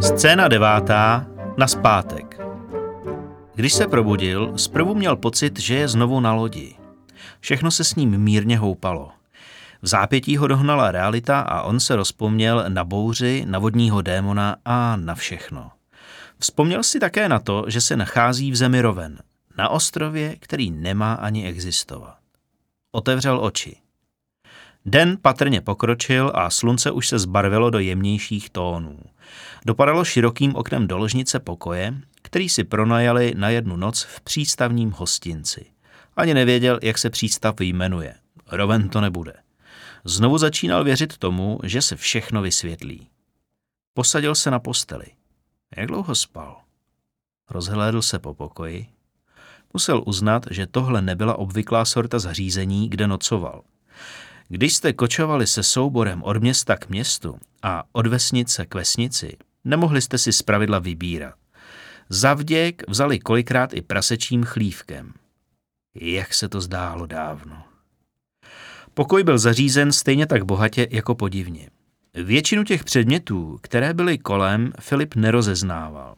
[0.00, 2.40] Scéna devátá na zpátek.
[3.54, 6.74] Když se probudil, zprvu měl pocit, že je znovu na lodi.
[7.40, 9.10] Všechno se s ním mírně houpalo.
[9.82, 14.96] V zápětí ho dohnala realita a on se rozpomněl na bouři, na vodního démona a
[14.96, 15.70] na všechno.
[16.38, 19.18] Vzpomněl si také na to, že se nachází v zemi roven,
[19.58, 22.16] na ostrově, který nemá ani existovat.
[22.92, 23.76] Otevřel oči.
[24.90, 28.98] Den patrně pokročil a slunce už se zbarvilo do jemnějších tónů.
[29.66, 35.66] Dopadalo širokým oknem do ložnice pokoje, který si pronajali na jednu noc v přístavním hostinci.
[36.16, 38.14] Ani nevěděl, jak se přístav jmenuje.
[38.52, 39.34] Roven to nebude.
[40.04, 43.08] Znovu začínal věřit tomu, že se všechno vysvětlí.
[43.94, 45.06] Posadil se na posteli.
[45.76, 46.60] Jak dlouho spal?
[47.50, 48.86] Rozhlédl se po pokoji.
[49.72, 53.62] Musel uznat, že tohle nebyla obvyklá sorta zařízení, kde nocoval.
[54.48, 60.02] Když jste kočovali se souborem od města k městu a od vesnice k vesnici, nemohli
[60.02, 61.34] jste si zpravidla vybírat.
[62.08, 65.12] Zavděk vzali kolikrát i prasečím chlívkem.
[66.00, 67.62] Jak se to zdálo dávno.
[68.94, 71.70] Pokoj byl zařízen stejně tak bohatě jako podivně.
[72.14, 76.14] Většinu těch předmětů, které byly kolem, Filip nerozeznával.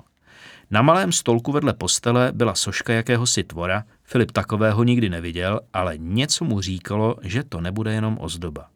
[0.71, 6.45] Na malém stolku vedle postele byla soška jakéhosi tvora, Filip takového nikdy neviděl, ale něco
[6.45, 8.71] mu říkalo, že to nebude jenom ozdoba.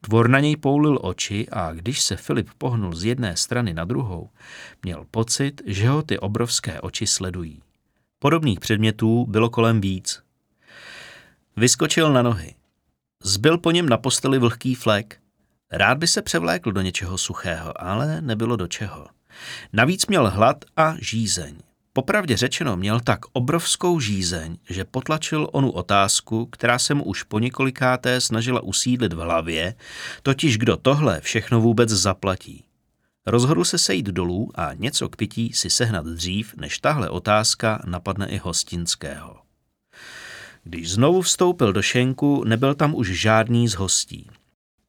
[0.00, 4.30] Tvor na něj poulil oči a když se Filip pohnul z jedné strany na druhou,
[4.82, 7.62] měl pocit, že ho ty obrovské oči sledují.
[8.18, 10.22] Podobných předmětů bylo kolem víc.
[11.56, 12.54] Vyskočil na nohy.
[13.22, 15.20] Zbyl po něm na posteli vlhký flek.
[15.72, 19.06] Rád by se převlékl do něčeho suchého, ale nebylo do čeho.
[19.72, 21.56] Navíc měl hlad a žízeň.
[21.92, 27.38] Popravdě řečeno měl tak obrovskou žízeň, že potlačil onu otázku, která se mu už po
[27.38, 29.74] několikáté snažila usídlit v hlavě,
[30.22, 32.64] totiž kdo tohle všechno vůbec zaplatí.
[33.26, 38.28] Rozhodl se sejít dolů a něco k pití si sehnat dřív, než tahle otázka napadne
[38.28, 39.36] i hostinského.
[40.64, 44.30] Když znovu vstoupil do šenku, nebyl tam už žádný z hostí.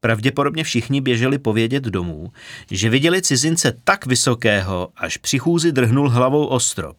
[0.02, 2.32] Pravděpodobně všichni běželi povědět domů,
[2.72, 6.98] že viděli cizince tak vysokého, až při chůzi drhnul hlavou o strop.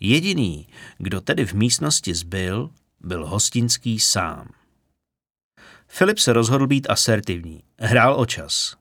[0.00, 0.66] Jediný,
[0.98, 2.70] kdo tedy v místnosti zbyl,
[3.00, 4.48] byl hostinský sám.
[5.88, 7.62] Filip se rozhodl být asertivní.
[7.78, 8.76] Hrál o čas.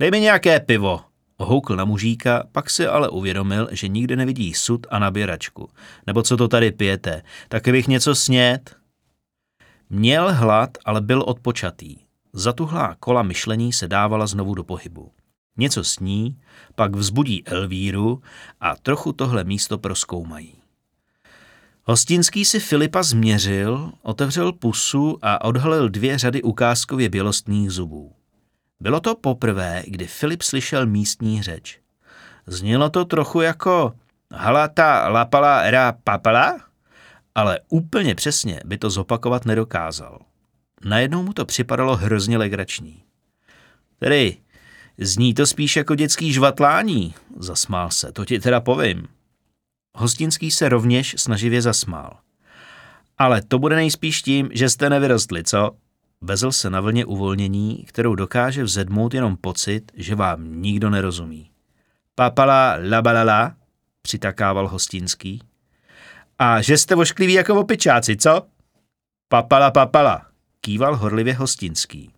[0.00, 1.00] Dej mi nějaké pivo,
[1.38, 5.70] Houkl na mužíka, pak si ale uvědomil, že nikde nevidí sud a naběračku.
[6.06, 8.76] Nebo co to tady pijete, taky bych něco snět.
[9.90, 12.03] Měl hlad, ale byl odpočatý.
[12.36, 15.10] Zatuhlá kola myšlení se dávala znovu do pohybu.
[15.56, 16.38] Něco sní,
[16.74, 18.22] pak vzbudí Elvíru
[18.60, 20.54] a trochu tohle místo proskoumají.
[21.84, 28.12] Hostinský si Filipa změřil, otevřel pusu a odhalil dvě řady ukázkově bělostných zubů.
[28.80, 31.80] Bylo to poprvé, kdy Filip slyšel místní řeč.
[32.46, 33.92] Znělo to trochu jako
[34.32, 36.60] halata lapala era papala,
[37.34, 40.18] ale úplně přesně by to zopakovat nedokázal.
[40.84, 43.02] Najednou mu to připadalo hrozně legrační.
[43.98, 44.36] Tedy,
[44.98, 49.08] zní to spíš jako dětský žvatlání, zasmál se, to ti teda povím.
[49.94, 52.16] Hostinský se rovněž snaživě zasmál.
[53.18, 55.70] Ale to bude nejspíš tím, že jste nevyrostli, co?
[56.20, 61.50] Vezl se na vlně uvolnění, kterou dokáže vzedmout jenom pocit, že vám nikdo nerozumí.
[62.14, 63.54] Papala labalala,
[64.02, 65.42] přitakával hostinský.
[66.38, 68.42] A že jste voškliví jako opičáci, co?
[69.28, 70.26] Papala papala,
[70.64, 72.10] kýval horlivě hostinský.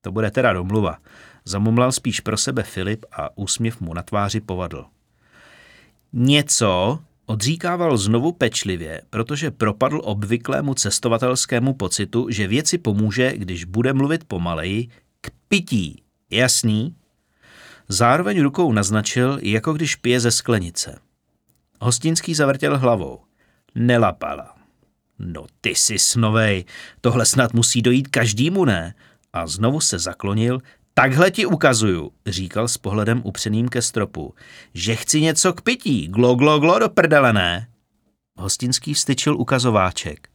[0.00, 0.98] To bude teda domluva.
[1.44, 4.84] Zamumlal spíš pro sebe Filip a úsměv mu na tváři povadl.
[6.12, 6.98] Něco,
[7.28, 14.88] Odříkával znovu pečlivě, protože propadl obvyklému cestovatelskému pocitu, že věci pomůže, když bude mluvit pomaleji,
[15.20, 16.02] k pití.
[16.30, 16.96] Jasný?
[17.88, 20.98] Zároveň rukou naznačil, jako když pije ze sklenice.
[21.80, 23.20] Hostinský zavrtěl hlavou.
[23.74, 24.55] Nelapala.
[25.18, 26.64] No ty jsi snovej,
[27.00, 28.94] tohle snad musí dojít každému, ne?
[29.32, 30.60] A znovu se zaklonil,
[30.98, 34.34] Takhle ti ukazuju, říkal s pohledem upřeným ke stropu,
[34.74, 37.68] že chci něco k pití, glo, glo, glo do prdele, ne?
[38.38, 40.28] Hostinský vstyčil ukazováček.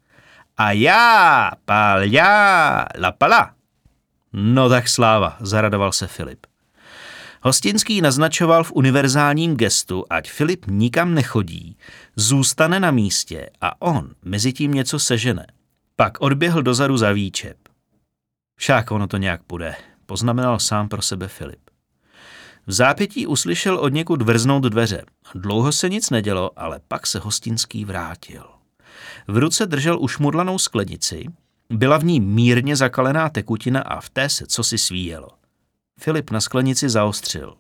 [0.58, 3.54] A já, pál já, lapala.
[4.34, 6.46] No tak sláva, zaradoval se Filip.
[7.44, 11.78] Hostinský naznačoval v univerzálním gestu, ať Filip nikam nechodí,
[12.16, 15.48] zůstane na místě a on mezi tím něco sežene.
[15.96, 17.58] Pak odběhl dozadu za výčep.
[18.56, 21.60] Však ono to nějak půjde, poznamenal sám pro sebe Filip.
[22.68, 25.06] V zápětí uslyšel od někud vrznout dveře.
[25.36, 28.44] Dlouho se nic nedělo, ale pak se hostinský vrátil.
[29.28, 31.26] V ruce držel ušmudlanou sklenici,
[31.70, 35.41] byla v ní mírně zakalená tekutina a v té se cosi svíjelo.
[36.00, 37.58] Filip na sklenici zaostřil.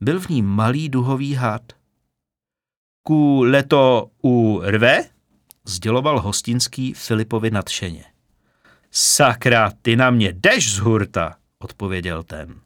[0.00, 1.62] Byl v ní malý duhový had.
[3.02, 5.04] Ku leto u rve?
[5.64, 8.04] Sděloval hostinský Filipovi nadšeně.
[8.90, 12.60] Sakra, ty na mě jdeš z hurta, odpověděl ten.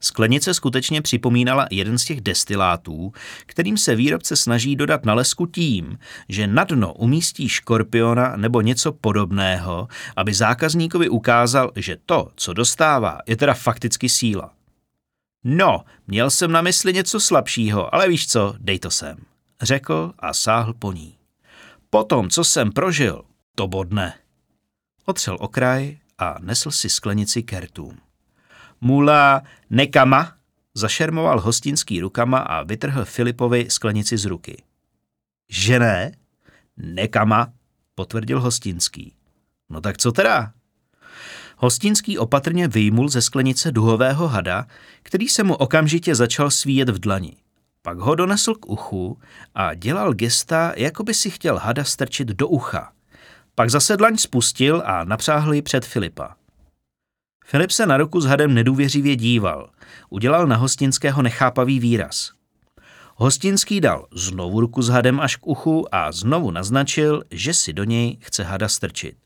[0.00, 3.12] Sklenice skutečně připomínala jeden z těch destilátů,
[3.46, 5.98] kterým se výrobce snaží dodat na lesku tím,
[6.28, 13.18] že na dno umístí škorpiona nebo něco podobného, aby zákazníkovi ukázal, že to, co dostává,
[13.26, 14.52] je teda fakticky síla.
[15.44, 19.16] No, měl jsem na mysli něco slabšího, ale víš co, dej to sem,
[19.62, 21.14] řekl a sáhl po ní.
[21.90, 23.22] Potom, co jsem prožil,
[23.54, 24.14] to bodne.
[25.04, 28.09] Otřel okraj a nesl si sklenici kertům.
[28.80, 30.32] Mula nekama
[30.74, 34.62] zašermoval hostinský rukama a vytrhl Filipovi sklenici z ruky.
[35.50, 36.12] Že ne?
[36.76, 37.52] Nekama,
[37.94, 39.14] potvrdil hostinský.
[39.70, 40.52] No tak co teda?
[41.56, 44.66] Hostinský opatrně vyjmul ze sklenice duhového hada,
[45.02, 47.36] který se mu okamžitě začal svíjet v dlani.
[47.82, 49.18] Pak ho donesl k uchu
[49.54, 52.92] a dělal gesta, jako by si chtěl hada strčit do ucha.
[53.54, 56.36] Pak zase dlaň spustil a napřáhl ji před Filipa.
[57.50, 59.70] Filip se na ruku s hadem nedůvěřivě díval.
[60.10, 62.32] Udělal na hostinského nechápavý výraz.
[63.16, 67.84] Hostinský dal znovu ruku s hadem až k uchu a znovu naznačil, že si do
[67.84, 69.16] něj chce hada strčit.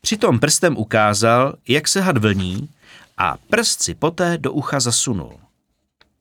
[0.00, 2.68] Přitom prstem ukázal, jak se had vlní
[3.16, 5.40] a prst si poté do ucha zasunul.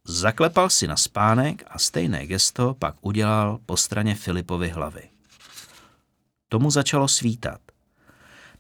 [0.06, 5.04] Zaklepal si na spánek a stejné gesto pak udělal po straně Filipovy hlavy.
[6.50, 7.60] Tomu začalo svítat.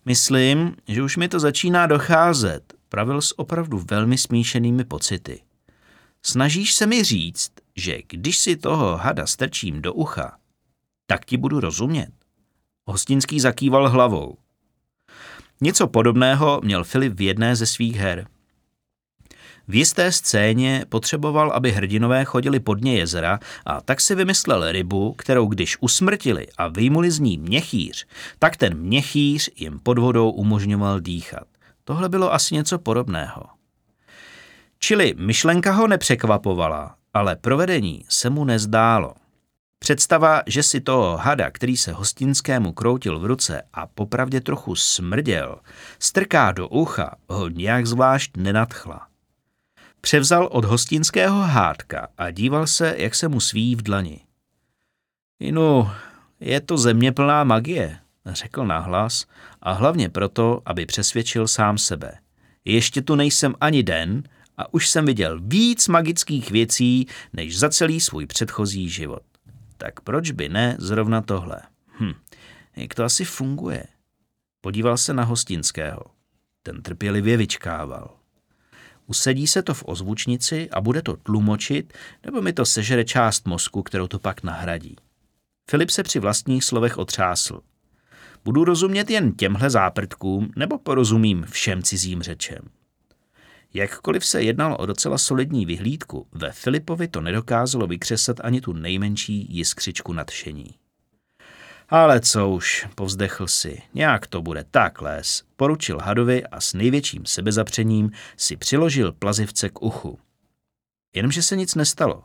[0.05, 5.41] Myslím, že už mi to začíná docházet, pravil s opravdu velmi smíšenými pocity.
[6.23, 10.37] Snažíš se mi říct, že když si toho hada strčím do ucha,
[11.05, 12.11] tak ti budu rozumět.
[12.85, 14.37] Hostinský zakýval hlavou.
[15.61, 18.27] Něco podobného měl Filip v jedné ze svých her.
[19.67, 25.13] V jisté scéně potřeboval, aby hrdinové chodili pod dně jezera a tak si vymyslel rybu,
[25.13, 28.07] kterou když usmrtili a vyjmuli z ní měchýř,
[28.39, 31.47] tak ten měchýř jim pod vodou umožňoval dýchat.
[31.87, 33.43] Tohle bylo asi něco podobného.
[34.79, 39.13] Čili myšlenka ho nepřekvapovala, ale provedení se mu nezdálo.
[39.79, 45.59] Představa, že si toho hada, který se hostinskému kroutil v ruce a popravdě trochu smrděl,
[45.99, 49.07] strká do ucha, ho nějak zvlášť nenadchla.
[50.01, 54.19] Převzal od hostinského hádka a díval se, jak se mu svíjí v dlani.
[55.39, 55.89] Inu,
[56.39, 57.99] je to země plná magie,
[58.33, 59.25] řekl nahlas
[59.61, 62.17] a hlavně proto, aby přesvědčil sám sebe.
[62.65, 64.23] Ještě tu nejsem ani den
[64.57, 69.21] a už jsem viděl víc magických věcí, než za celý svůj předchozí život.
[69.77, 71.61] Tak proč by ne zrovna tohle?
[71.99, 72.13] Hm,
[72.75, 73.83] jak to asi funguje?
[74.61, 76.01] Podíval se na hostinského.
[76.63, 78.17] Ten trpělivě vyčkával.
[79.05, 81.93] Usedí se to v ozvučnici a bude to tlumočit,
[82.25, 84.95] nebo mi to sežere část mozku, kterou to pak nahradí.
[85.69, 87.61] Filip se při vlastních slovech otřásl.
[88.45, 92.59] Budu rozumět jen těmhle záprtkům, nebo porozumím všem cizím řečem?
[93.73, 99.47] Jakkoliv se jednalo o docela solidní vyhlídku, ve Filipovi to nedokázalo vykřesat ani tu nejmenší
[99.49, 100.75] jiskřičku nadšení.
[101.89, 107.25] Ale co už, povzdechl si, nějak to bude tak les, poručil hadovi a s největším
[107.25, 110.19] sebezapřením si přiložil plazivce k uchu.
[111.15, 112.23] Jenomže se nic nestalo.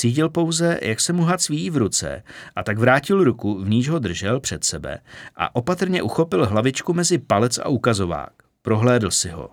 [0.00, 2.22] Cítil pouze, jak se mu had svíjí v ruce
[2.56, 4.98] a tak vrátil ruku, v níž ho držel před sebe
[5.36, 8.32] a opatrně uchopil hlavičku mezi palec a ukazovák.
[8.62, 9.50] Prohlédl si ho.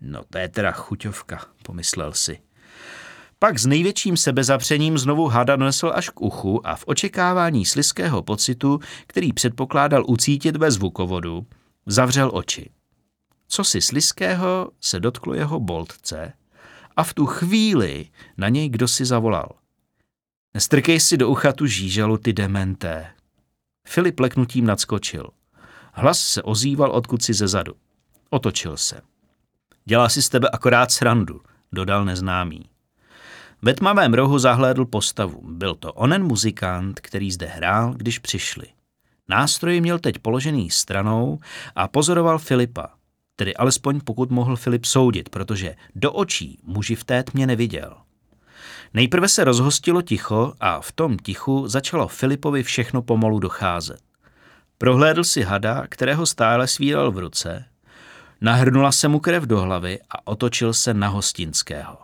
[0.00, 2.38] No to je teda chuťovka, pomyslel si.
[3.38, 8.80] Pak s největším sebezapřením znovu hada nesl až k uchu a v očekávání sliského pocitu,
[9.06, 11.46] který předpokládal ucítit ve zvukovodu,
[11.86, 12.70] zavřel oči.
[13.48, 16.32] Co si sliského se dotklo jeho boltce
[16.96, 19.48] a v tu chvíli na něj kdo si zavolal.
[20.56, 23.06] Strkej si do ucha tu žížalu, ty dementé.
[23.88, 25.30] Filip leknutím nadskočil.
[25.92, 27.74] Hlas se ozýval odkud si ze zadu.
[28.30, 29.00] Otočil se.
[29.84, 31.40] Dělá si z tebe akorát srandu,
[31.72, 32.70] dodal neznámý.
[33.62, 35.40] Ve tmavém rohu zahlédl postavu.
[35.44, 38.66] Byl to onen muzikant, který zde hrál, když přišli.
[39.28, 41.38] Nástroj měl teď položený stranou
[41.74, 42.88] a pozoroval Filipa.
[43.36, 47.96] Tedy alespoň pokud mohl Filip soudit, protože do očí muži v té tmě neviděl.
[48.94, 54.00] Nejprve se rozhostilo ticho a v tom tichu začalo Filipovi všechno pomalu docházet.
[54.78, 57.64] Prohlédl si hada, kterého stále svíral v ruce,
[58.40, 61.98] nahrnula se mu krev do hlavy a otočil se na hostinského.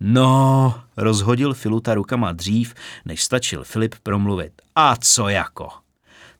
[0.00, 4.52] No, rozhodil Filuta rukama dřív, než stačil Filip promluvit.
[4.74, 5.68] A co jako?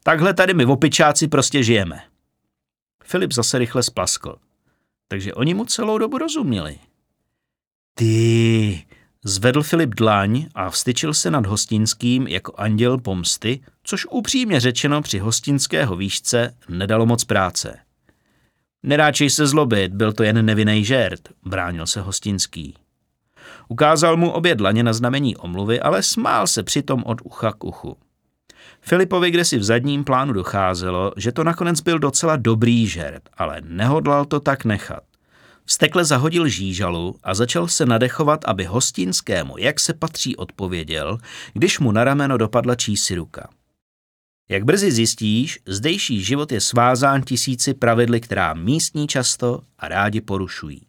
[0.02, 2.02] Takhle tady my opičáci prostě žijeme.
[3.04, 4.36] Filip zase rychle splaskl.
[5.08, 6.78] Takže oni mu celou dobu rozuměli.
[7.94, 8.86] Ty,
[9.28, 15.18] Zvedl Filip dlaň a vstyčil se nad hostinským jako anděl pomsty, což upřímně řečeno při
[15.18, 17.78] hostinského výšce nedalo moc práce.
[18.82, 22.74] Neráčej se zlobit, byl to jen nevinný žert, bránil se hostinský.
[23.68, 27.96] Ukázal mu obě dlaně na znamení omluvy, ale smál se přitom od ucha k uchu.
[28.80, 33.60] Filipovi kde si v zadním plánu docházelo, že to nakonec byl docela dobrý žert, ale
[33.64, 35.02] nehodlal to tak nechat.
[35.66, 41.18] Stekle zahodil žížalu a začal se nadechovat, aby hostinskému, jak se patří, odpověděl,
[41.52, 43.48] když mu na rameno dopadla čísi ruka.
[44.48, 50.86] Jak brzy zjistíš, zdejší život je svázán tisíci pravidly, která místní často a rádi porušují.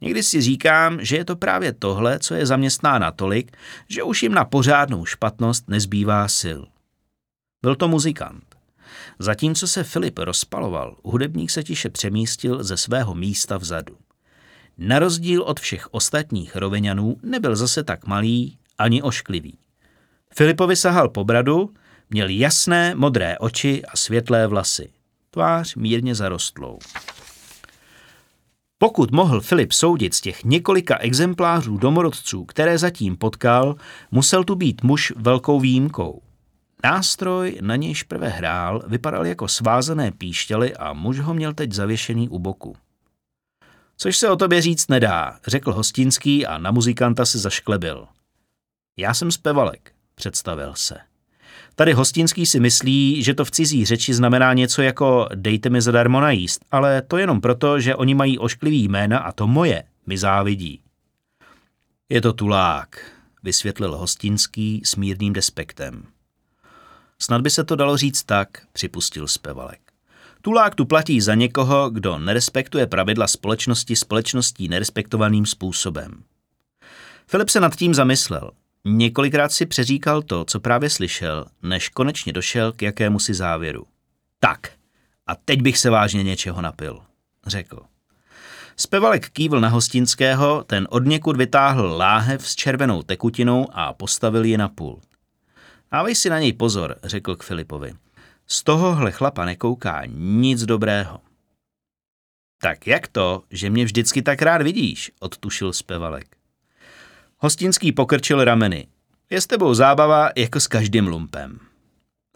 [0.00, 3.56] Někdy si říkám, že je to právě tohle, co je zaměstná natolik,
[3.88, 6.60] že už jim na pořádnou špatnost nezbývá sil.
[7.62, 8.44] Byl to muzikant.
[9.18, 13.96] Zatímco se Filip rozpaloval, hudebník se tiše přemístil ze svého místa vzadu.
[14.78, 19.58] Na rozdíl od všech ostatních roveňanů nebyl zase tak malý ani ošklivý.
[20.34, 21.74] Filipovi sahal po bradu,
[22.10, 24.88] měl jasné modré oči a světlé vlasy.
[25.30, 26.78] Tvář mírně zarostlou.
[28.78, 33.76] Pokud mohl Filip soudit z těch několika exemplářů domorodců, které zatím potkal,
[34.10, 36.22] musel tu být muž velkou výjimkou.
[36.84, 42.28] Nástroj, na nějž prvé hrál, vypadal jako svázané píšťaly a muž ho měl teď zavěšený
[42.28, 42.76] u boku.
[44.00, 48.06] Což se o tobě říct nedá, řekl Hostinský a na muzikanta se zašklebil.
[48.96, 50.98] Já jsem zpěvalek, představil se.
[51.74, 56.20] Tady Hostinský si myslí, že to v cizí řeči znamená něco jako dejte mi zadarmo
[56.20, 60.80] najíst, ale to jenom proto, že oni mají ošklivý jména a to moje mi závidí.
[62.08, 63.12] Je to tulák,
[63.42, 66.06] vysvětlil Hostinský s mírným despektem.
[67.18, 69.87] Snad by se to dalo říct tak, připustil zpěvalek.
[70.42, 76.22] Tulák tu platí za někoho, kdo nerespektuje pravidla společnosti společností nerespektovaným způsobem.
[77.26, 78.50] Filip se nad tím zamyslel.
[78.84, 83.86] Několikrát si přeříkal to, co právě slyšel, než konečně došel k jakému si závěru.
[84.40, 84.72] Tak,
[85.26, 87.00] a teď bych se vážně něčeho napil,
[87.46, 87.80] řekl.
[88.76, 94.56] Spevalek kývl na hostinského, ten od někud vytáhl láhev s červenou tekutinou a postavil ji
[94.56, 95.04] na pult.
[95.92, 97.94] Dávej si na něj pozor, řekl k Filipovi.
[98.50, 101.20] Z tohohle chlapa nekouká nic dobrého.
[102.62, 106.36] Tak jak to, že mě vždycky tak rád vidíš, odtušil zpěvalek.
[107.38, 108.86] Hostinský pokrčil rameny.
[109.30, 111.58] Je s tebou zábava jako s každým lumpem.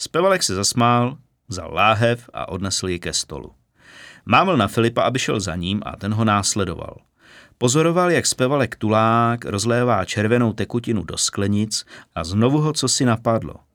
[0.00, 3.54] Zpěvalek se zasmál, vzal láhev a odnesl ji ke stolu.
[4.24, 6.96] Mávl na Filipa, aby šel za ním a ten ho následoval.
[7.58, 13.54] Pozoroval, jak zpěvalek tulák rozlévá červenou tekutinu do sklenic a znovu ho co si napadlo–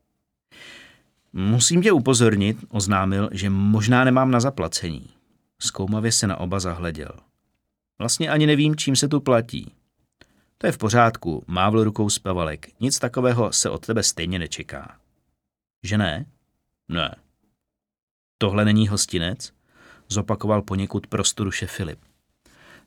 [1.39, 5.09] Musím tě upozornit, oznámil, že možná nemám na zaplacení.
[5.59, 7.11] Zkoumavě se na oba zahleděl.
[7.99, 9.73] Vlastně ani nevím, čím se tu platí.
[10.57, 12.67] To je v pořádku, mávl rukou spavalek.
[12.79, 14.97] Nic takového se od tebe stejně nečeká.
[15.83, 16.25] Že ne?
[16.87, 17.15] Ne.
[18.37, 19.53] Tohle není hostinec?
[20.09, 21.99] Zopakoval poněkud prostoruše Filip.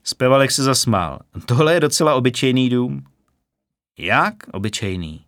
[0.03, 1.19] Spevalek se zasmál.
[1.45, 3.03] Tohle je docela obyčejný dům.
[3.97, 5.25] Jak obyčejný?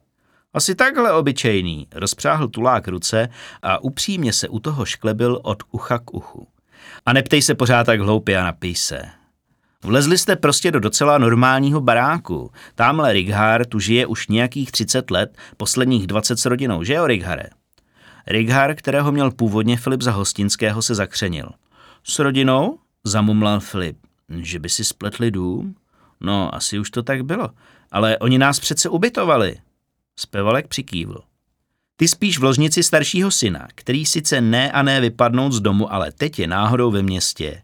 [0.53, 3.29] Asi takhle obyčejný, rozpřáhl tulák ruce
[3.61, 6.47] a upřímně se u toho šklebil od ucha k uchu.
[7.05, 9.01] A neptej se pořád tak hloupě a napij se.
[9.83, 12.51] Vlezli jste prostě do docela normálního baráku.
[12.75, 17.49] Tamhle Righar tu žije už nějakých 30 let, posledních 20 s rodinou, že jo, Righare?
[18.27, 21.49] Righar, kterého měl původně Filip za hostinského, se zakřenil.
[22.03, 22.77] S rodinou?
[23.03, 23.97] Zamumlal Filip.
[24.41, 25.75] Že by si spletli dům?
[26.21, 27.49] No, asi už to tak bylo.
[27.91, 29.57] Ale oni nás přece ubytovali.
[30.19, 31.21] Spevalek přikývl.
[31.95, 36.11] Ty spíš v ložnici staršího syna, který sice ne a ne vypadnout z domu, ale
[36.11, 37.61] teď je náhodou ve městě.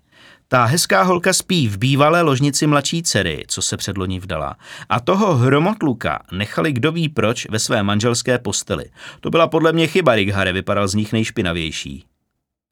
[0.48, 4.56] Ta hezká holka spí v bývalé ložnici mladší dcery, co se předloni vdala.
[4.90, 8.86] A toho hromotluka nechali kdo ví proč ve své manželské posteli.
[9.20, 12.06] To byla podle mě chyba, Righare vypadal z nich nejšpinavější.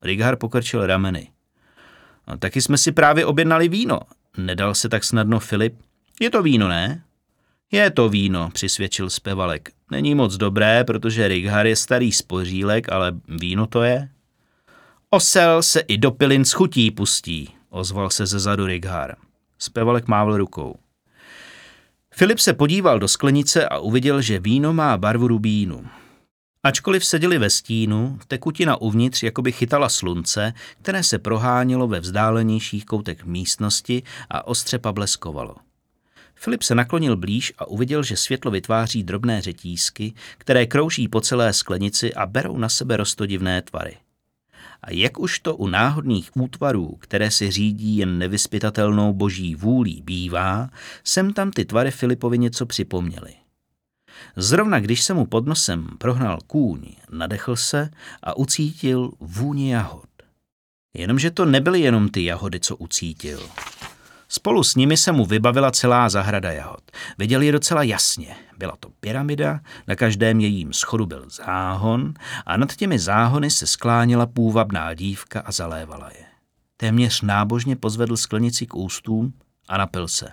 [0.04, 1.32] Righar pokrčil rameny.
[2.28, 4.00] No, taky jsme si právě objednali víno.
[4.38, 5.76] Nedal se tak snadno Filip.
[6.20, 7.04] Je to víno, ne?
[7.72, 9.70] Je to víno, přisvědčil zpěvalek.
[9.92, 14.10] Není moc dobré, protože Righar je starý spořílek, ale víno to je.
[15.10, 19.16] Osel se i do pilin s chutí pustí, ozval se ze zadu Righar.
[19.60, 20.76] Zpěvalek mávl rukou.
[22.14, 25.88] Filip se podíval do sklenice a uviděl, že víno má barvu rubínu.
[26.64, 33.26] Ačkoliv seděli ve stínu, tekutina uvnitř jakoby chytala slunce, které se prohánělo ve vzdálenějších koutech
[33.26, 35.56] místnosti a ostře pableskovalo.
[36.40, 41.54] Filip se naklonil blíž a uviděl, že světlo vytváří drobné řetízky, které krouží po celé
[41.54, 43.98] sklenici a berou na sebe rostodivné tvary.
[44.82, 50.70] A jak už to u náhodných útvarů, které si řídí jen nevyspytatelnou boží vůlí, bývá,
[51.04, 53.34] sem tam ty tvary Filipovi něco připomněly.
[54.36, 57.90] Zrovna když se mu pod nosem prohnal kůň, nadechl se
[58.24, 60.10] a ucítil vůni jahod.
[60.94, 63.50] Jenomže to nebyly jenom ty jahody, co ucítil.
[64.30, 66.92] Spolu s nimi se mu vybavila celá zahrada jahod.
[67.18, 68.36] Viděl je docela jasně.
[68.58, 72.14] Byla to pyramida, na každém jejím schodu byl záhon
[72.46, 76.26] a nad těmi záhony se skláněla půvabná dívka a zalévala je.
[76.78, 79.34] Téměř nábožně pozvedl sklenici k ústům
[79.68, 80.32] a napil se.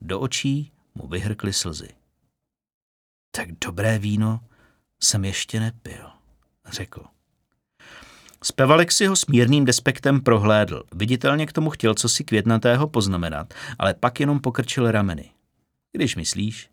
[0.00, 1.88] Do očí mu vyhrkly slzy.
[3.30, 4.40] Tak dobré víno
[5.02, 6.10] jsem ještě nepil,
[6.66, 7.13] řekl.
[8.46, 10.82] Spevalek si ho s mírným despektem prohlédl.
[10.94, 15.30] Viditelně k tomu chtěl co si květnatého poznamenat, ale pak jenom pokrčil rameny.
[15.92, 16.68] Když myslíš?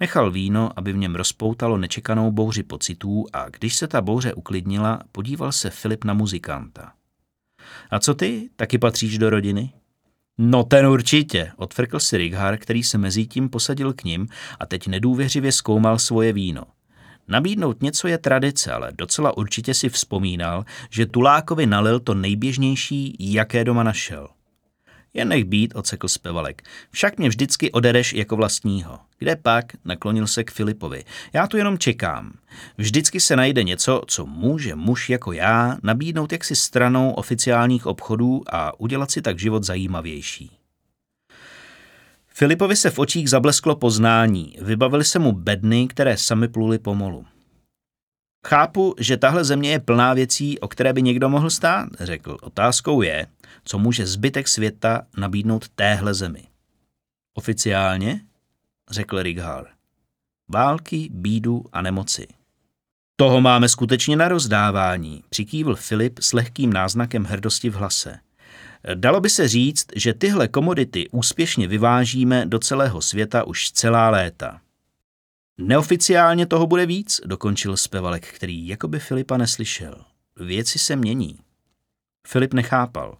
[0.00, 5.00] Nechal víno, aby v něm rozpoutalo nečekanou bouři pocitů a když se ta bouře uklidnila,
[5.12, 6.92] podíval se Filip na muzikanta.
[7.90, 8.50] A co ty?
[8.56, 9.72] Taky patříš do rodiny?
[10.38, 14.26] No ten určitě, odfrkl si Righar, který se mezi tím posadil k ním
[14.60, 16.64] a teď nedůvěřivě zkoumal svoje víno.
[17.28, 23.64] Nabídnout něco je tradice, ale docela určitě si vzpomínal, že Tulákovi nalil to nejběžnější, jaké
[23.64, 24.28] doma našel.
[25.14, 26.62] Jen nech být, ocekl zpěvalek.
[26.90, 28.98] Však mě vždycky odereš jako vlastního.
[29.18, 29.64] Kde pak?
[29.84, 31.04] Naklonil se k Filipovi.
[31.32, 32.32] Já tu jenom čekám.
[32.78, 38.80] Vždycky se najde něco, co může muž jako já nabídnout jaksi stranou oficiálních obchodů a
[38.80, 40.61] udělat si tak život zajímavější.
[42.42, 44.56] Filipovi se v očích zablesklo poznání.
[44.62, 47.26] Vybavili se mu bedny, které sami pluly pomolu.
[48.46, 52.36] Chápu, že tahle země je plná věcí, o které by někdo mohl stát, řekl.
[52.42, 53.26] Otázkou je,
[53.64, 56.42] co může zbytek světa nabídnout téhle zemi.
[57.34, 58.20] Oficiálně,
[58.90, 59.66] řekl Righar.
[60.48, 62.26] Války, bídu a nemoci.
[63.16, 68.18] Toho máme skutečně na rozdávání, přikývl Filip s lehkým náznakem hrdosti v hlase.
[68.94, 74.60] Dalo by se říct, že tyhle komodity úspěšně vyvážíme do celého světa už celá léta.
[75.58, 80.04] Neoficiálně toho bude víc, dokončil zpěvalek, který jakoby Filipa neslyšel.
[80.36, 81.38] Věci se mění.
[82.26, 83.18] Filip nechápal.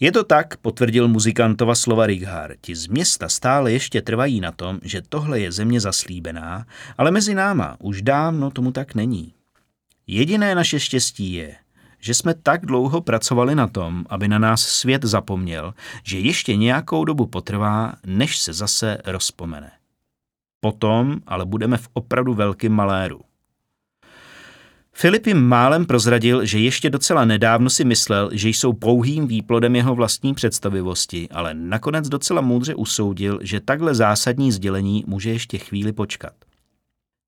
[0.00, 2.54] Je to tak, potvrdil muzikantova slova Righar.
[2.60, 6.66] Ti z města stále ještě trvají na tom, že tohle je země zaslíbená,
[6.98, 9.34] ale mezi náma už dávno tomu tak není.
[10.06, 11.56] Jediné naše štěstí je,
[12.00, 17.04] že jsme tak dlouho pracovali na tom, aby na nás svět zapomněl, že ještě nějakou
[17.04, 19.70] dobu potrvá, než se zase rozpomene.
[20.60, 23.20] Potom ale budeme v opravdu velkým maléru.
[24.92, 29.94] Filip jim málem prozradil, že ještě docela nedávno si myslel, že jsou pouhým výplodem jeho
[29.94, 36.32] vlastní představivosti, ale nakonec docela moudře usoudil, že takhle zásadní sdělení může ještě chvíli počkat.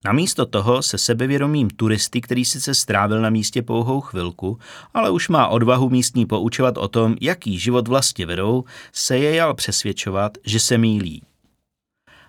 [0.04, 4.58] Namísto toho se sebevědomým turisty, který sice strávil na místě pouhou chvilku,
[4.94, 9.54] ale už má odvahu místní poučovat o tom, jaký život vlastně vedou, se je jal
[9.54, 11.22] přesvědčovat, že se mílí.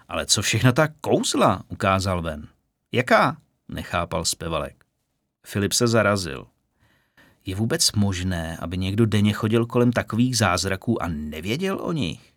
[0.08, 2.48] Ale co všechna ta kouzla, ukázal ven.
[2.92, 3.38] Jaká?
[3.68, 4.86] Nechápal zpěvalek.
[5.46, 6.46] Filip se zarazil.
[7.46, 12.33] Je vůbec možné, aby někdo denně chodil kolem takových zázraků a nevěděl o nich?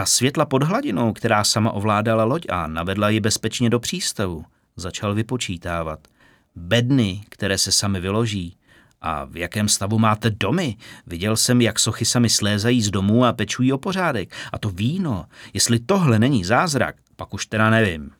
[0.00, 4.44] Ta světla pod hladinou, která sama ovládala loď a navedla ji bezpečně do přístavu,
[4.76, 6.08] začal vypočítávat.
[6.56, 8.56] Bedny, které se sami vyloží.
[9.00, 10.76] A v jakém stavu máte domy?
[11.06, 14.34] Viděl jsem, jak sochy sami slézají z domů a pečují o pořádek.
[14.52, 18.10] A to víno, jestli tohle není zázrak, pak už teda nevím.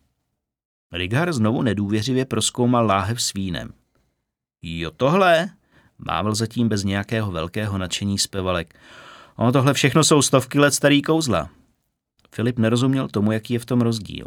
[0.93, 3.73] Rigar znovu nedůvěřivě proskoumal láhev s vínem.
[4.62, 5.51] Jo tohle?
[5.99, 8.75] Mávl zatím bez nějakého velkého nadšení zpěvalek.
[9.37, 11.51] Ono tohle všechno jsou stovky let starý kouzla.
[12.35, 14.27] Filip nerozuměl tomu, jaký je v tom rozdíl.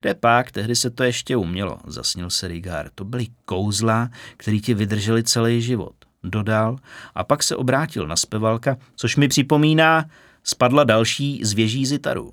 [0.00, 2.90] Kde pak, tehdy se to ještě umělo, zasnil se Rigár.
[2.94, 5.94] To byly kouzla, které ti vydrželi celý život.
[6.22, 6.78] Dodal
[7.14, 10.10] a pak se obrátil na zpěvalka, což mi připomíná,
[10.44, 12.30] spadla další z věží zitaru.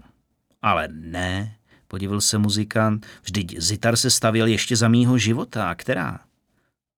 [0.62, 1.56] Ale ne,
[1.88, 5.76] podíval se muzikant, vždyť zitar se stavěl ještě za mýho života.
[5.76, 6.20] Která?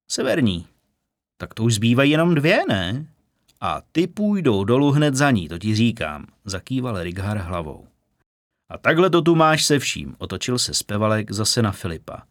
[0.07, 0.67] Severní.
[1.37, 3.05] Tak to už zbývají jenom dvě, ne?
[3.61, 7.87] A ty půjdou dolů hned za ní, to ti říkám, zakýval Righar hlavou.
[8.69, 12.23] A takhle to tu máš se vším, otočil se zpěvalek zase na Filipa.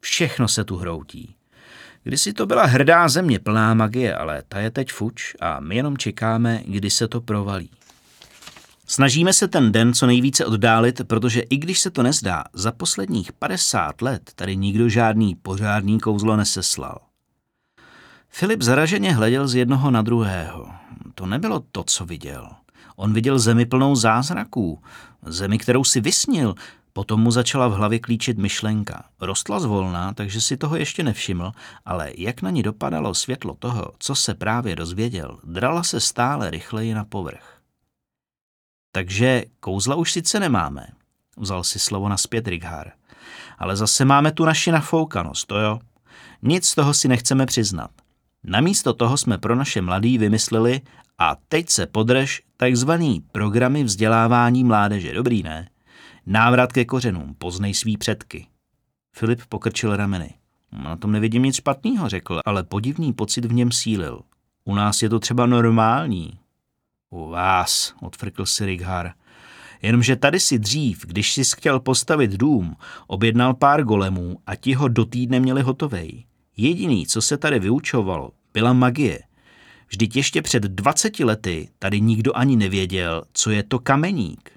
[0.00, 1.34] Všechno se tu hroutí.
[2.02, 5.96] Kdysi to byla hrdá země plná magie, ale ta je teď fuč a my jenom
[5.96, 7.70] čekáme, kdy se to provalí.
[8.86, 13.32] Snažíme se ten den co nejvíce oddálit, protože i když se to nezdá, za posledních
[13.32, 17.11] 50 let tady nikdo žádný pořádný kouzlo neseslal.
[18.34, 20.70] Filip zaraženě hleděl z jednoho na druhého.
[21.14, 22.48] To nebylo to, co viděl.
[22.96, 24.82] On viděl zemi plnou zázraků,
[25.22, 26.54] zemi, kterou si vysnil.
[26.92, 29.04] Potom mu začala v hlavě klíčit myšlenka.
[29.20, 31.52] Rostla zvolna, takže si toho ještě nevšiml,
[31.84, 36.94] ale jak na ní dopadalo světlo toho, co se právě dozvěděl, drala se stále rychleji
[36.94, 37.60] na povrch.
[38.92, 40.86] Takže kouzla už sice nemáme,
[41.36, 42.92] vzal si slovo na zpět Righar,
[43.58, 45.78] ale zase máme tu naši nafoukanost, to jo.
[46.42, 47.90] Nic z toho si nechceme přiznat.
[48.44, 50.80] Namísto toho jsme pro naše mladý vymysleli
[51.18, 55.14] a teď se podrž takzvaný programy vzdělávání mládeže.
[55.14, 55.68] Dobrý, ne?
[56.26, 58.46] Návrat ke kořenům, poznej svý předky.
[59.16, 60.34] Filip pokrčil rameny.
[60.72, 64.20] Na tom nevidím nic špatného, řekl, ale podivný pocit v něm sílil.
[64.64, 66.38] U nás je to třeba normální.
[67.10, 69.12] U vás, odfrkl si Righar.
[69.82, 72.76] Jenomže tady si dřív, když si chtěl postavit dům,
[73.06, 76.24] objednal pár golemů a ti ho do týdne měli hotovej.
[76.56, 79.22] Jediný, co se tady vyučovalo, byla magie.
[79.88, 84.50] Vždyť ještě před 20 lety tady nikdo ani nevěděl, co je to kameník.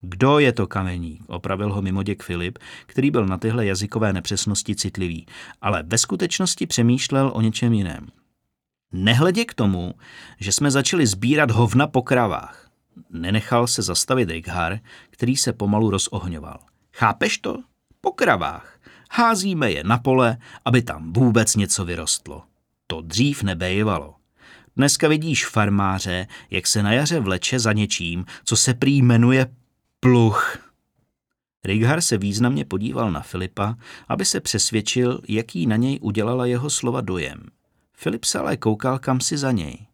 [0.00, 1.22] Kdo je to kameník?
[1.26, 5.26] Opravil ho mimoděk Filip, který byl na tyhle jazykové nepřesnosti citlivý,
[5.60, 8.06] ale ve skutečnosti přemýšlel o něčem jiném.
[8.92, 9.94] Nehledě k tomu,
[10.38, 12.70] že jsme začali sbírat hovna po kravách.
[13.10, 14.78] Nenechal se zastavit Righar,
[15.10, 16.58] který se pomalu rozohňoval.
[16.92, 17.56] Chápeš to?
[18.00, 18.71] Po kravách.
[19.14, 22.42] Házíme je na pole, aby tam vůbec něco vyrostlo.
[22.86, 24.14] To dřív nebejvalo.
[24.76, 29.46] Dneska vidíš farmáře, jak se na jaře vleče za něčím, co se prý jmenuje
[30.00, 30.58] pluch.
[31.64, 33.76] Righar se významně podíval na Filipa,
[34.08, 37.40] aby se přesvědčil, jaký na něj udělala jeho slova dojem.
[37.96, 39.86] Filip se ale koukal kam si za něj.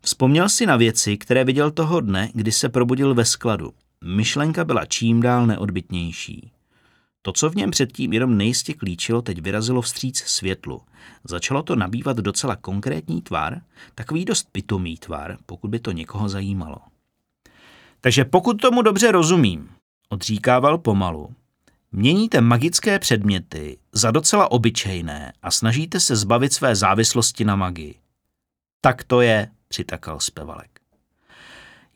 [0.00, 3.72] Vzpomněl si na věci, které viděl toho dne, kdy se probudil ve skladu.
[4.04, 6.52] Myšlenka byla čím dál neodbitnější.
[7.22, 10.82] To, co v něm předtím jenom nejistě klíčilo, teď vyrazilo vstříc světlu.
[11.24, 13.60] Začalo to nabývat docela konkrétní tvar,
[13.94, 16.76] takový dost pitomý tvar, pokud by to někoho zajímalo.
[18.00, 19.70] Takže pokud tomu dobře rozumím,
[20.08, 21.34] odříkával pomalu,
[21.92, 27.94] měníte magické předměty za docela obyčejné a snažíte se zbavit své závislosti na magii.
[28.80, 30.80] Tak to je, přitakal zpěvalek.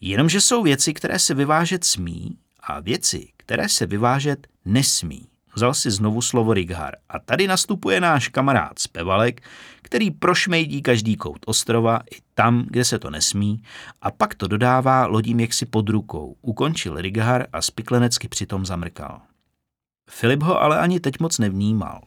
[0.00, 5.28] Jenomže jsou věci, které se vyvážet smí a věci, které se vyvážet nesmí.
[5.54, 9.42] Vzal si znovu slovo Righar a tady nastupuje náš kamarád Spevalek,
[9.82, 13.62] který prošmejdí každý kout ostrova i tam, kde se to nesmí
[14.02, 16.36] a pak to dodává lodím jaksi pod rukou.
[16.42, 19.20] Ukončil Righar a spiklenecky přitom zamrkal.
[20.10, 22.02] Filip ho ale ani teď moc nevnímal.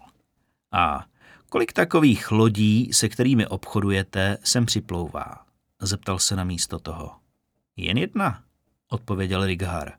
[0.71, 1.05] A
[1.49, 5.45] kolik takových lodí, se kterými obchodujete, sem připlouvá?
[5.81, 7.15] Zeptal se na místo toho.
[7.77, 8.43] Jen jedna,
[8.89, 9.91] odpověděl Righar.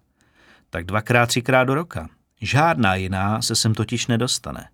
[0.71, 2.09] Tak dvakrát, třikrát do roka.
[2.41, 4.69] Žádná jiná se sem totiž nedostane.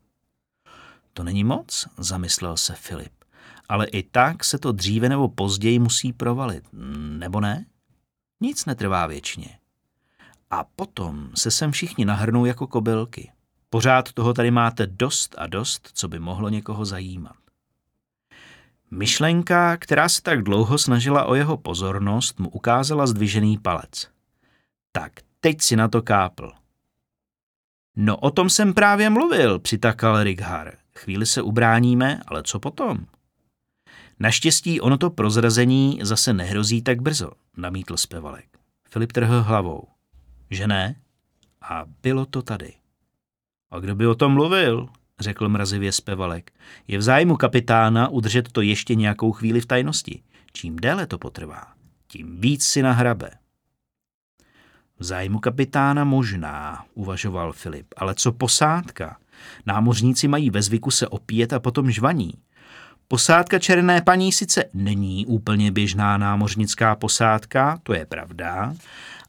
[1.12, 3.12] To není moc, zamyslel se Filip.
[3.68, 6.64] Ale i tak se to dříve nebo později musí provalit,
[7.18, 7.66] nebo ne?
[8.40, 9.58] Nic netrvá věčně.
[10.50, 13.32] A potom se sem všichni nahrnou jako kobylky.
[13.70, 17.36] Pořád toho tady máte dost a dost, co by mohlo někoho zajímat.
[18.90, 24.08] Myšlenka, která se tak dlouho snažila o jeho pozornost, mu ukázala zdvižený palec.
[24.92, 26.52] Tak teď si na to kápl.
[27.96, 30.72] No o tom jsem právě mluvil, přitakal Righar.
[30.98, 33.06] Chvíli se ubráníme, ale co potom?
[34.20, 38.58] Naštěstí ono to prozrazení zase nehrozí tak brzo, namítl zpěvalek.
[38.88, 39.88] Filip trhl hlavou.
[40.50, 40.96] Že ne?
[41.62, 42.74] A bylo to tady.
[43.70, 44.88] A kdo by o tom mluvil?
[45.20, 46.52] řekl mrazivě zpěvalek.
[46.88, 50.22] Je v zájmu kapitána udržet to ještě nějakou chvíli v tajnosti.
[50.52, 51.72] Čím déle to potrvá,
[52.08, 53.30] tím víc si nahrabe.
[54.98, 59.16] V zájmu kapitána možná, uvažoval Filip, ale co posádka?
[59.66, 62.34] Námořníci mají ve zvyku se opíjet a potom žvaní.
[63.08, 68.74] Posádka černé paní sice není úplně běžná námořnická posádka, to je pravda,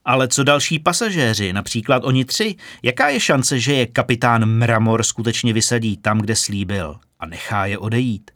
[0.06, 5.53] ale co další pasažéři, například oni tři, jaká je šance, že je kapitán Mramor skutečně
[5.53, 8.32] vysadí tam, kde slíbil a nechá je odejít?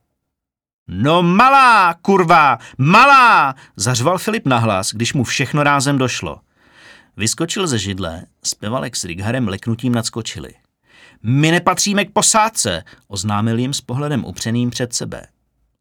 [0.87, 6.39] No malá, kurva, malá, zařval Filip nahlas, když mu všechno rázem došlo.
[7.17, 10.53] Vyskočil ze židle, zpěvalek s Righarem leknutím nadskočili.
[11.23, 15.27] My nepatříme k posádce, oznámil jim s pohledem upřeným před sebe.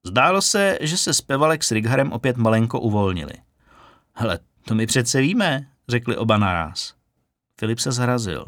[0.07, 3.33] Zdálo se, že se zpěvalek s Righarem opět malenko uvolnili.
[4.15, 6.95] Hele, to my přece víme, řekli oba naraz.
[7.61, 8.47] Filip se zrazil.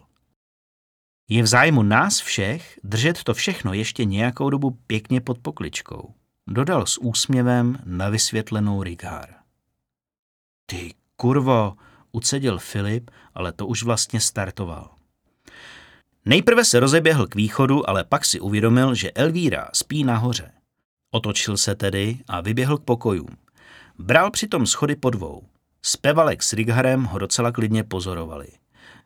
[1.28, 6.14] Je v zájmu nás všech držet to všechno ještě nějakou dobu pěkně pod pokličkou.
[6.46, 9.28] Dodal s úsměvem na vysvětlenou Righar.
[10.66, 11.76] Ty kurvo,
[12.12, 14.90] ucedil Filip, ale to už vlastně startoval.
[16.24, 20.50] Nejprve se rozeběhl k východu, ale pak si uvědomil, že Elvíra spí nahoře.
[21.10, 23.36] Otočil se tedy a vyběhl k pokojům.
[23.98, 25.42] Bral přitom schody po dvou.
[25.82, 28.48] Spevalek s Righarem ho docela klidně pozorovali.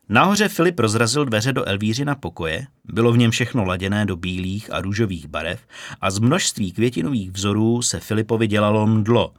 [0.09, 1.65] Nahoře Filip rozrazil dveře do
[2.05, 5.61] na pokoje, bylo v něm všechno laděné do bílých a růžových barev
[6.01, 9.35] a z množství květinových vzorů se Filipovi dělalo mdlo.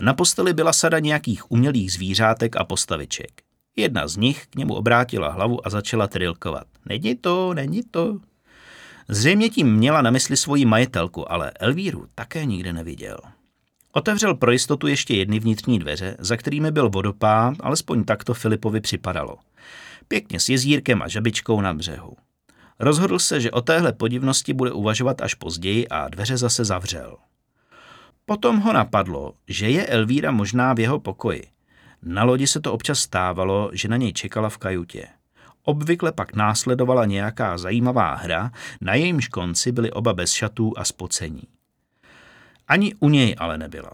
[0.00, 3.42] Na posteli byla sada nějakých umělých zvířátek a postaviček.
[3.76, 6.66] Jedna z nich k němu obrátila hlavu a začala trilkovat.
[6.86, 8.18] Není to, není to.
[9.08, 13.18] Zřejmě tím měla na mysli svoji majitelku, ale Elvíru také nikde neviděl.
[13.92, 19.36] Otevřel pro jistotu ještě jedny vnitřní dveře, za kterými byl vodopád, alespoň takto Filipovi připadalo.
[20.08, 22.16] Pěkně s jezírkem a žabičkou na břehu.
[22.78, 27.16] Rozhodl se, že o téhle podivnosti bude uvažovat až později a dveře zase zavřel.
[28.26, 31.42] Potom ho napadlo, že je Elvíra možná v jeho pokoji.
[32.02, 35.06] Na lodi se to občas stávalo, že na něj čekala v kajutě.
[35.62, 41.42] Obvykle pak následovala nějaká zajímavá hra, na jejímž konci byli oba bez šatů a spocení.
[42.68, 43.92] Ani u něj ale nebyla.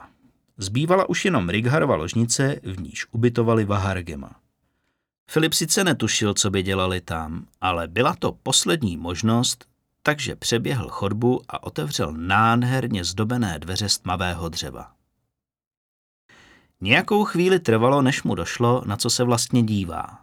[0.59, 4.42] Zbývala už jenom Righarova ložnice, v níž ubytovali Vahargema.
[5.31, 9.65] Filip sice netušil, co by dělali tam, ale byla to poslední možnost,
[10.03, 14.93] takže přeběhl chodbu a otevřel nádherně zdobené dveře z tmavého dřeva.
[16.81, 20.19] Nějakou chvíli trvalo, než mu došlo, na co se vlastně dívá.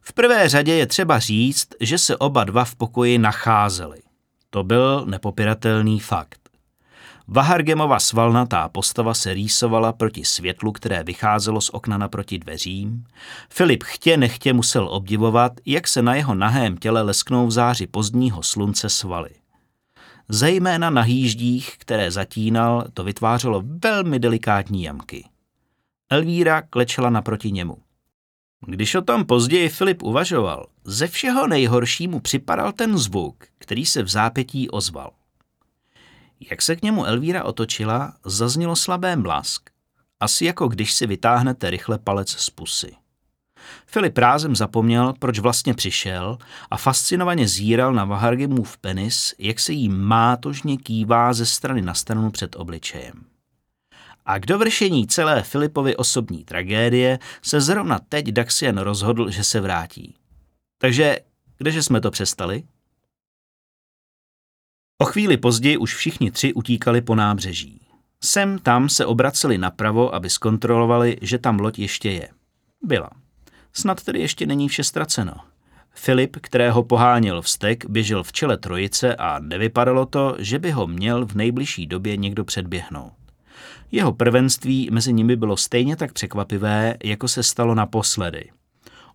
[0.00, 4.02] V prvé řadě je třeba říct, že se oba dva v pokoji nacházeli.
[4.50, 6.39] To byl nepopiratelný fakt.
[7.32, 13.04] Vahargemova svalnatá postava se rýsovala proti světlu, které vycházelo z okna naproti dveřím.
[13.50, 18.42] Filip chtě nechtě musel obdivovat, jak se na jeho nahém těle lesknou v záři pozdního
[18.42, 19.30] slunce svaly.
[20.28, 25.24] Zejména na hýždích, které zatínal, to vytvářelo velmi delikátní jamky.
[26.10, 27.76] Elvíra klečela naproti němu.
[28.66, 34.08] Když o tom později Filip uvažoval, ze všeho nejhoršímu připadal ten zvuk, který se v
[34.08, 35.10] zápětí ozval.
[36.50, 39.70] Jak se k němu Elvíra otočila, zaznělo slabé mlask,
[40.20, 42.92] asi jako když si vytáhnete rychle palec z pusy.
[43.86, 46.38] Filip rázem zapomněl, proč vlastně přišel
[46.70, 52.30] a fascinovaně zíral na Vahargemův penis, jak se jí mátožně kývá ze strany na stranu
[52.30, 53.24] před obličejem.
[54.26, 60.14] A k dovršení celé Filipovy osobní tragédie se zrovna teď Daxian rozhodl, že se vrátí.
[60.78, 61.18] Takže
[61.58, 62.62] kdeže jsme to přestali?
[65.02, 67.80] O chvíli později už všichni tři utíkali po nábřeží.
[68.24, 72.28] Sem tam se obraceli napravo, aby zkontrolovali, že tam loď ještě je.
[72.82, 73.10] Byla.
[73.72, 75.34] Snad tedy ještě není vše ztraceno.
[75.94, 81.26] Filip, kterého poháněl vztek, běžel v čele trojice a nevypadalo to, že by ho měl
[81.26, 83.12] v nejbližší době někdo předběhnout.
[83.92, 88.50] Jeho prvenství mezi nimi bylo stejně tak překvapivé, jako se stalo naposledy.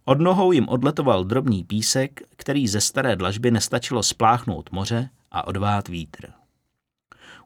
[0.06, 5.88] Od nohou jim odletoval drobný písek, který ze staré dlažby nestačilo spláchnout moře a odvát
[5.88, 6.32] vítr.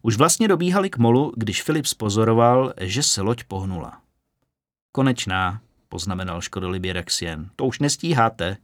[0.02, 4.02] Už vlastně dobíhali k molu, když Filip spozoroval, že se loď pohnula.
[4.92, 7.50] Konečná, poznamenal škodolibě Rexien.
[7.56, 8.58] To už nestíháte.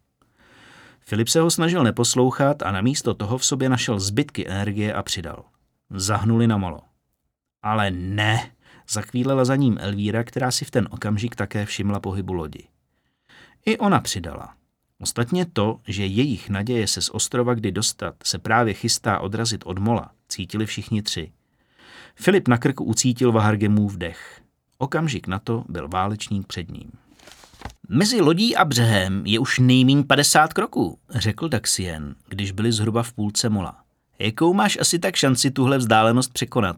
[0.99, 5.43] Filip se ho snažil neposlouchat a namísto toho v sobě našel zbytky energie a přidal.
[5.89, 6.81] Zahnuli na molo.
[7.61, 8.51] Ale ne,
[8.89, 12.67] zakvílela za ním Elvíra, která si v ten okamžik také všimla pohybu lodi.
[13.65, 14.54] I ona přidala.
[15.01, 19.79] Ostatně to, že jejich naděje se z ostrova kdy dostat se právě chystá odrazit od
[19.79, 21.31] mola, cítili všichni tři.
[22.15, 24.41] Filip na krku ucítil Vahargemův dech.
[24.77, 26.91] Okamžik na to byl válečník před ním.
[27.89, 33.13] Mezi lodí a břehem je už nejmín 50 kroků, řekl Daxien, když byli zhruba v
[33.13, 33.83] půlce mola.
[34.19, 36.77] Jakou máš asi tak šanci tuhle vzdálenost překonat?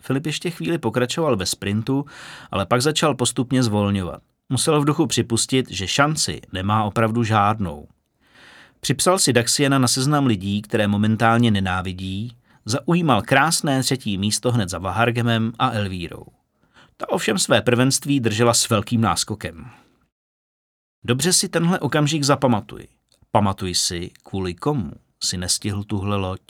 [0.00, 2.04] Filip ještě chvíli pokračoval ve sprintu,
[2.50, 4.22] ale pak začal postupně zvolňovat.
[4.48, 7.88] Musel v duchu připustit, že šanci nemá opravdu žádnou.
[8.80, 14.78] Připsal si Daxiena na seznam lidí, které momentálně nenávidí, zaujímal krásné třetí místo hned za
[14.78, 16.26] Vahargemem a Elvírou.
[16.96, 19.70] Ta ovšem své prvenství držela s velkým náskokem.
[21.04, 22.88] Dobře si tenhle okamžik zapamatuj.
[23.30, 26.40] Pamatuj si, kvůli komu si nestihl tuhle loď.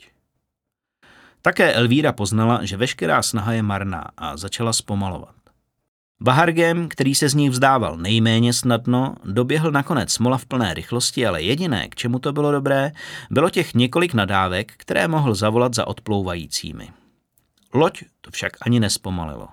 [1.43, 5.35] Také Elvíra poznala, že veškerá snaha je marná a začala zpomalovat.
[6.21, 11.43] Bahargem, který se z ní vzdával nejméně snadno, doběhl nakonec smola v plné rychlosti, ale
[11.43, 12.93] jediné, k čemu to bylo dobré,
[13.31, 16.89] bylo těch několik nadávek, které mohl zavolat za odplouvajícími.
[17.75, 19.49] Loď to však ani nespomalilo.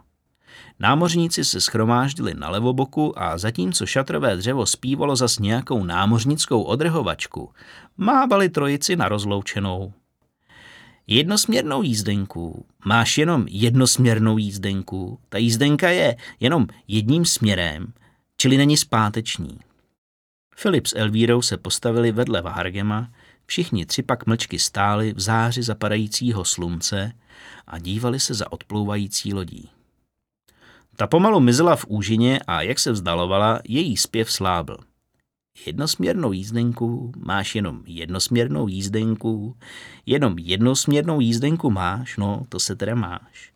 [0.79, 7.51] Námořníci se schromáždili na levoboku a zatímco šatrové dřevo zpívalo zas nějakou námořnickou odrhovačku,
[7.97, 9.93] mávali trojici na rozloučenou.
[11.07, 12.65] Jednosměrnou jízdenku.
[12.85, 15.19] Máš jenom jednosměrnou jízdenku.
[15.29, 17.93] Ta jízdenka je jenom jedním směrem,
[18.37, 19.59] čili není zpáteční.
[20.55, 23.11] Filip s Elvírou se postavili vedle Vahargema,
[23.45, 27.11] všichni tři pak mlčky stáli v záři zapadajícího slunce
[27.67, 29.69] a dívali se za odplouvající lodí.
[30.95, 34.77] Ta pomalu mizela v úžině a jak se vzdalovala, její zpěv slábl.
[35.65, 39.57] Jednosměrnou jízdenku, máš jenom jednosměrnou jízdenku,
[40.05, 43.53] jenom jednosměrnou jízdenku máš, no to se teda máš.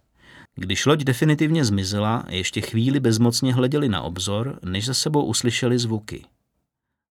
[0.56, 6.26] Když loď definitivně zmizela, ještě chvíli bezmocně hleděli na obzor, než za sebou uslyšeli zvuky.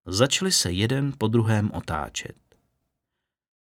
[0.06, 2.36] Začali se jeden po druhém otáčet.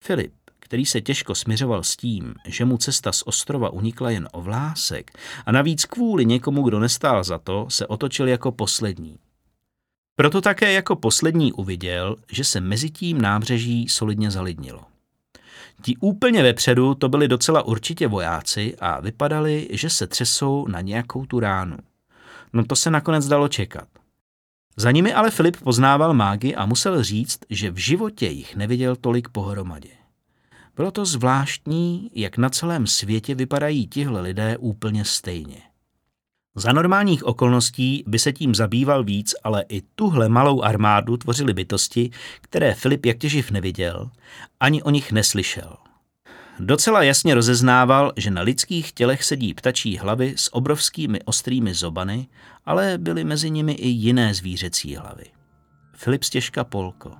[0.03, 4.41] Filip, který se těžko smiřoval s tím, že mu cesta z ostrova unikla jen o
[4.41, 5.11] vlásek
[5.45, 9.17] a navíc kvůli někomu, kdo nestál za to, se otočil jako poslední.
[10.19, 14.81] Proto také jako poslední uviděl, že se mezi tím nábřeží solidně zalidnilo.
[15.81, 21.25] Ti úplně vepředu to byli docela určitě vojáci a vypadali, že se třesou na nějakou
[21.25, 21.77] tu ránu.
[22.53, 23.87] No to se nakonec dalo čekat.
[24.75, 29.29] Za nimi ale Filip poznával mágy a musel říct, že v životě jich neviděl tolik
[29.29, 29.89] pohromadě.
[30.75, 35.68] Bylo to zvláštní, jak na celém světě vypadají tihle lidé úplně stejně.
[36.59, 42.09] Za normálních okolností by se tím zabýval víc, ale i tuhle malou armádu tvořily bytosti,
[42.41, 44.09] které Filip jak těživ neviděl,
[44.59, 45.75] ani o nich neslyšel.
[46.59, 52.27] Docela jasně rozeznával, že na lidských tělech sedí ptačí hlavy s obrovskými ostrými zobany,
[52.65, 55.25] ale byly mezi nimi i jiné zvířecí hlavy.
[55.95, 57.11] Filip stěžka Polko.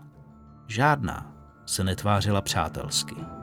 [0.67, 3.38] Žádná se netvářila přátelsky.